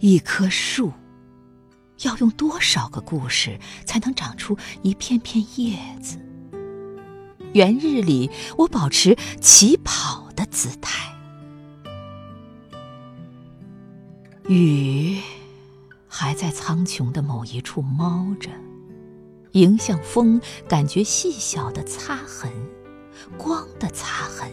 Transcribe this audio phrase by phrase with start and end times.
[0.00, 0.92] 一棵树
[2.02, 6.18] 要用多少个故事才能长出一片片叶子？
[7.52, 11.14] 元日里，我保持起跑的姿态。
[14.48, 15.20] 雨
[16.08, 18.50] 还在苍穹的某一处猫着，
[19.52, 22.50] 迎向风，感觉细小的擦痕，
[23.36, 24.50] 光的擦痕，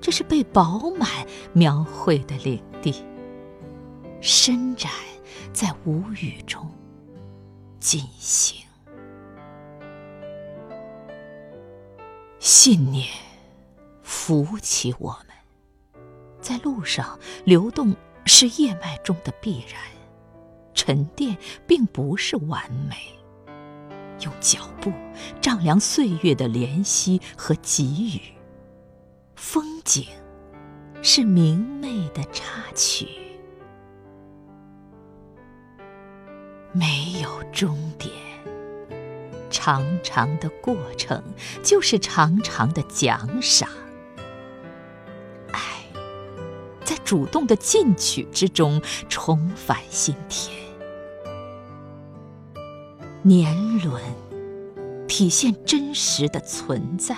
[0.00, 1.08] 这是被饱满
[1.54, 2.94] 描绘的领地。
[4.20, 4.92] 伸展
[5.52, 6.70] 在无语中
[7.78, 8.62] 进行，
[12.38, 13.08] 信念
[14.02, 16.02] 扶起我们，
[16.40, 17.96] 在路上流动
[18.26, 19.80] 是叶脉中的必然，
[20.74, 22.96] 沉淀并不是完美，
[24.20, 24.92] 用脚步
[25.40, 28.20] 丈量岁月的怜惜和给予，
[29.34, 30.06] 风景
[31.02, 33.08] 是明媚的插曲。
[36.72, 38.14] 没有终点，
[39.50, 41.22] 长长的过程
[41.62, 43.68] 就是长长的奖赏。
[45.52, 45.84] 爱
[46.84, 50.56] 在主动的进取之中重返心田，
[53.22, 54.00] 年轮
[55.08, 57.16] 体现真实的存在，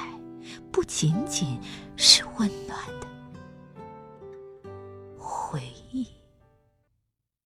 [0.71, 1.61] 不仅仅
[1.97, 3.07] 是温暖的
[5.19, 6.07] 回忆。